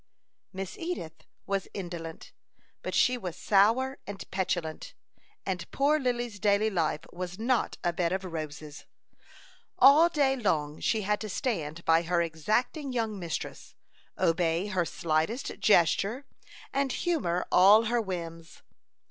Miss 0.51 0.79
Edith 0.79 1.27
was 1.45 1.67
indolent, 1.75 2.31
but 2.81 2.95
she 2.95 3.19
was 3.19 3.35
sour 3.37 3.99
and 4.07 4.23
petulant, 4.31 4.95
and 5.45 5.69
poor 5.69 5.99
Lily's 5.99 6.39
daily 6.39 6.71
life 6.71 7.01
was 7.13 7.37
not 7.37 7.77
a 7.83 7.93
bed 7.93 8.11
of 8.11 8.23
roses. 8.23 8.85
All 9.77 10.09
day 10.09 10.35
long 10.35 10.79
she 10.79 11.03
had 11.03 11.21
to 11.21 11.29
stand 11.29 11.85
by 11.85 12.01
her 12.01 12.19
exacting 12.19 12.91
young 12.91 13.19
mistress, 13.19 13.75
obey 14.17 14.65
her 14.65 14.85
slightest 14.85 15.59
gesture, 15.59 16.25
and 16.73 16.91
humor 16.91 17.45
all 17.51 17.83
her 17.83 18.01
whims. 18.01 18.63